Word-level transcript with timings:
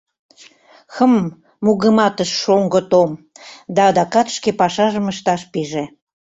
—Хм,— 0.95 1.13
мугыматыш 1.63 2.29
Шоҥго 2.41 2.81
Том 2.91 3.11
да 3.75 3.81
адакат 3.89 4.27
шке 4.35 4.51
пашажым 4.59 5.05
ышташ 5.13 5.41
пиже. 5.51 5.83